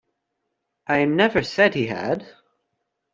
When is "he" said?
1.75-1.85